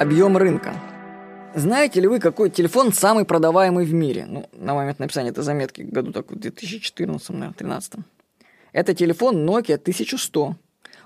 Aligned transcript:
Объем 0.00 0.38
рынка. 0.38 0.72
Знаете 1.54 2.00
ли 2.00 2.08
вы, 2.08 2.20
какой 2.20 2.48
телефон 2.48 2.90
самый 2.90 3.26
продаваемый 3.26 3.84
в 3.84 3.92
мире? 3.92 4.24
Ну, 4.26 4.48
на 4.54 4.72
момент 4.72 4.98
написания 4.98 5.28
этой 5.28 5.44
заметки, 5.44 5.82
году 5.82 6.10
так 6.10 6.30
в 6.30 6.36
2014, 6.36 7.28
наверное, 7.28 7.48
2013. 7.50 7.92
Это 8.72 8.94
телефон 8.94 9.46
Nokia 9.46 9.74
1100. 9.74 10.56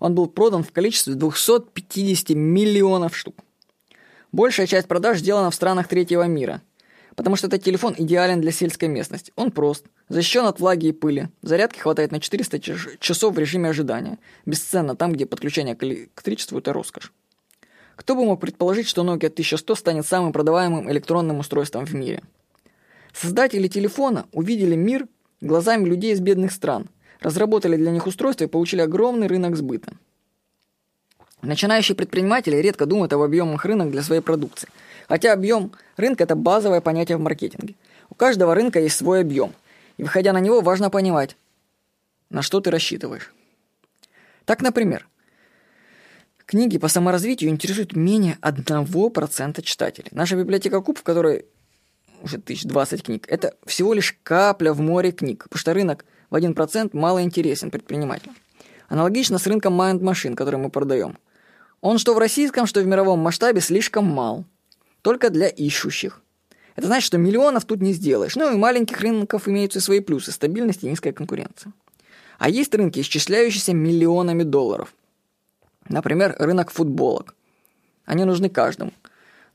Он 0.00 0.14
был 0.16 0.26
продан 0.26 0.64
в 0.64 0.72
количестве 0.72 1.14
250 1.14 2.30
миллионов 2.30 3.16
штук. 3.16 3.36
Большая 4.32 4.66
часть 4.66 4.88
продаж 4.88 5.18
сделана 5.18 5.52
в 5.52 5.54
странах 5.54 5.86
третьего 5.86 6.24
мира, 6.24 6.60
потому 7.14 7.36
что 7.36 7.46
этот 7.46 7.62
телефон 7.62 7.94
идеален 7.96 8.40
для 8.40 8.50
сельской 8.50 8.88
местности. 8.88 9.32
Он 9.36 9.52
прост, 9.52 9.86
защищен 10.08 10.46
от 10.46 10.58
влаги 10.58 10.86
и 10.86 10.92
пыли, 10.92 11.28
зарядки 11.42 11.78
хватает 11.78 12.10
на 12.10 12.18
400 12.18 12.58
часов 12.98 13.36
в 13.36 13.38
режиме 13.38 13.68
ожидания, 13.68 14.18
бесценно 14.46 14.96
там, 14.96 15.12
где 15.12 15.26
подключение 15.26 15.76
к 15.76 15.84
электричеству– 15.84 16.58
это 16.58 16.72
роскошь. 16.72 17.12
Кто 18.00 18.14
бы 18.14 18.24
мог 18.24 18.40
предположить, 18.40 18.88
что 18.88 19.02
Nokia 19.02 19.26
1100 19.26 19.74
станет 19.74 20.06
самым 20.06 20.32
продаваемым 20.32 20.90
электронным 20.90 21.40
устройством 21.40 21.84
в 21.84 21.92
мире? 21.92 22.22
Создатели 23.12 23.68
телефона 23.68 24.24
увидели 24.32 24.74
мир 24.74 25.06
глазами 25.42 25.86
людей 25.86 26.14
из 26.14 26.20
бедных 26.20 26.52
стран, 26.52 26.88
разработали 27.20 27.76
для 27.76 27.90
них 27.90 28.06
устройство 28.06 28.44
и 28.44 28.46
получили 28.46 28.80
огромный 28.80 29.26
рынок 29.26 29.54
сбыта. 29.54 29.92
Начинающие 31.42 31.94
предприниматели 31.94 32.56
редко 32.56 32.86
думают 32.86 33.12
об 33.12 33.20
объемах 33.20 33.66
рынок 33.66 33.90
для 33.90 34.02
своей 34.02 34.22
продукции. 34.22 34.70
Хотя 35.06 35.34
объем 35.34 35.72
рынка– 35.98 36.24
это 36.24 36.36
базовое 36.36 36.80
понятие 36.80 37.18
в 37.18 37.20
маркетинге. 37.20 37.74
У 38.08 38.14
каждого 38.14 38.54
рынка 38.54 38.80
есть 38.80 38.96
свой 38.96 39.20
объем. 39.20 39.52
И 39.98 40.04
выходя 40.04 40.32
на 40.32 40.40
него, 40.40 40.62
важно 40.62 40.88
понимать, 40.88 41.36
на 42.30 42.40
что 42.40 42.62
ты 42.62 42.70
рассчитываешь. 42.70 43.34
Так, 44.46 44.62
например, 44.62 45.06
Книги 46.50 46.78
по 46.78 46.88
саморазвитию 46.88 47.48
интересуют 47.48 47.94
менее 47.94 48.36
1% 48.42 49.62
читателей. 49.62 50.08
Наша 50.10 50.34
библиотека 50.34 50.80
Куб, 50.80 50.98
в 50.98 51.04
которой 51.04 51.46
уже 52.22 52.38
1020 52.38 53.04
книг, 53.04 53.24
это 53.28 53.54
всего 53.66 53.94
лишь 53.94 54.16
капля 54.24 54.72
в 54.72 54.80
море 54.80 55.12
книг, 55.12 55.44
потому 55.44 55.60
что 55.60 55.74
рынок 55.74 56.04
в 56.28 56.34
1% 56.34 56.90
мало 56.92 57.22
интересен 57.22 57.70
предпринимателям. 57.70 58.34
Аналогично 58.88 59.38
с 59.38 59.46
рынком 59.46 59.80
Mind 59.80 60.00
Machine, 60.00 60.34
который 60.34 60.56
мы 60.56 60.70
продаем. 60.70 61.18
Он 61.82 61.98
что 61.98 62.14
в 62.14 62.18
российском, 62.18 62.66
что 62.66 62.80
в 62.80 62.84
мировом 62.84 63.20
масштабе 63.20 63.60
слишком 63.60 64.06
мал. 64.06 64.44
Только 65.02 65.30
для 65.30 65.46
ищущих. 65.46 66.20
Это 66.74 66.88
значит, 66.88 67.06
что 67.06 67.16
миллионов 67.16 67.64
тут 67.64 67.80
не 67.80 67.92
сделаешь. 67.92 68.34
Ну 68.34 68.52
и 68.52 68.56
маленьких 68.56 69.00
рынков 69.02 69.46
имеются 69.46 69.80
свои 69.80 70.00
плюсы– 70.00 70.32
стабильность 70.32 70.82
и 70.82 70.88
низкая 70.88 71.12
конкуренция. 71.12 71.72
А 72.40 72.50
есть 72.50 72.74
рынки, 72.74 72.98
исчисляющиеся 72.98 73.72
миллионами 73.72 74.42
долларов. 74.42 74.92
Например, 75.90 76.36
рынок 76.38 76.70
футболок. 76.70 77.34
Они 78.04 78.24
нужны 78.24 78.48
каждому. 78.48 78.92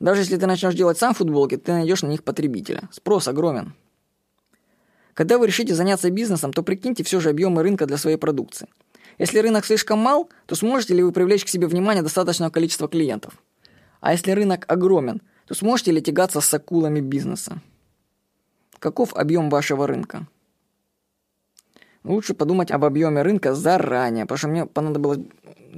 Даже 0.02 0.22
если 0.22 0.36
ты 0.36 0.45
начнешь 0.45 0.75
делать 0.75 0.97
сам 0.97 1.14
футболки, 1.14 1.55
ты 1.55 1.72
найдешь 1.72 2.03
на 2.03 2.08
них 2.08 2.23
потребителя. 2.23 2.89
Спрос 2.92 3.30
огромен. 3.30 3.73
Когда 5.14 5.38
вы 5.38 5.47
решите 5.47 5.73
заняться 5.73 6.11
бизнесом, 6.11 6.52
то 6.52 6.61
прикиньте 6.61 7.05
все 7.05 7.22
же 7.22 7.30
объемы 7.30 7.64
рынка 7.64 7.86
для 7.86 7.95
своей 7.97 8.17
продукции. 8.17 8.67
Если 9.17 9.39
рынок 9.39 9.66
слишком 9.66 10.00
мал, 10.00 10.30
то 10.45 10.55
сможете 10.55 10.94
ли 10.94 11.03
вы 11.03 11.14
привлечь 11.14 11.45
к 11.45 11.47
себе 11.47 11.67
внимание 11.67 12.03
достаточного 12.03 12.52
количества 12.52 12.89
клиентов? 12.89 13.33
А 14.02 14.11
если 14.11 14.31
рынок 14.31 14.66
огромен, 14.67 15.22
то 15.47 15.55
сможете 15.55 15.92
ли 15.92 16.02
тягаться 16.02 16.42
с 16.42 16.53
акулами 16.53 16.99
бизнеса? 16.99 17.61
Каков 18.80 19.14
объем 19.14 19.49
вашего 19.49 19.88
рынка? 19.88 20.27
Лучше 22.03 22.33
подумать 22.33 22.72
об 22.72 22.83
объеме 22.83 23.22
рынка 23.22 23.55
заранее, 23.55 24.25
потому 24.25 24.38
что 24.38 24.47
мне 24.49 24.66
понадобилось 24.66 25.20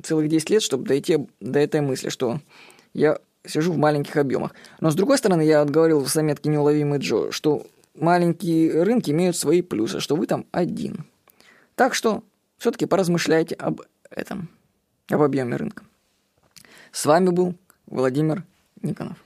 целых 0.04 0.30
10 0.30 0.50
лет, 0.50 0.62
чтобы 0.62 0.86
дойти 0.86 1.28
до 1.40 1.60
этой 1.60 1.82
мысли, 1.82 2.10
что 2.10 2.40
я 2.94 3.20
сижу 3.46 3.74
в 3.74 3.78
маленьких 3.78 4.18
объемах. 4.18 4.54
Но 4.80 4.92
с 4.92 4.96
другой 4.96 5.18
стороны, 5.18 5.42
я 5.42 5.64
вот 5.64 5.70
говорил 5.70 6.02
в 6.02 6.08
заметке 6.08 6.50
«Неуловимый 6.50 7.00
Джо», 7.00 7.32
что 7.32 7.66
маленькие 7.96 8.84
рынки 8.84 9.12
имеют 9.12 9.36
свои 9.36 9.62
плюсы, 9.62 10.00
что 10.00 10.16
вы 10.16 10.28
там 10.28 10.46
один. 10.52 11.06
Так 11.76 11.94
что 11.94 12.24
все-таки 12.58 12.86
поразмышляйте 12.86 13.56
об 13.56 13.82
этом, 14.10 14.50
об 15.10 15.22
объеме 15.22 15.56
рынка. 15.56 15.84
С 16.92 17.06
вами 17.06 17.30
был 17.30 17.56
Владимир 17.86 18.44
Никонов. 18.82 19.18